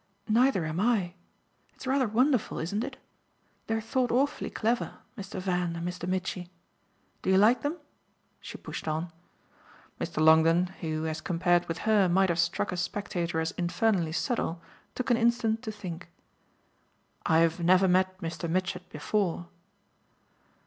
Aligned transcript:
Neither 0.27 0.65
am 0.65 0.79
I. 0.79 1.13
It's 1.75 1.85
rather 1.85 2.07
wonderful, 2.07 2.57
isn't 2.57 2.83
it? 2.83 2.97
They're 3.67 3.79
thought 3.79 4.11
awfully 4.11 4.49
clever, 4.49 4.95
Mr. 5.15 5.39
Van 5.39 5.75
and 5.75 5.87
Mr. 5.87 6.09
Mitchy. 6.09 6.49
Do 7.21 7.29
you 7.29 7.37
like 7.37 7.61
them?" 7.61 7.77
she 8.39 8.57
pushed 8.57 8.87
on. 8.87 9.11
Mr. 9.99 10.17
Longdon, 10.17 10.73
who, 10.81 11.05
as 11.05 11.21
compared 11.21 11.67
with 11.67 11.77
her, 11.85 12.09
might 12.09 12.29
have 12.29 12.39
struck 12.39 12.71
a 12.71 12.77
spectator 12.77 13.39
as 13.39 13.51
infernally 13.59 14.11
subtle, 14.11 14.59
took 14.95 15.11
an 15.11 15.17
instant 15.17 15.61
to 15.61 15.71
think. 15.71 16.09
"I've 17.27 17.59
never 17.59 17.87
met 17.87 18.21
Mr. 18.21 18.49
Mitchett 18.49 18.89
before." 18.89 19.49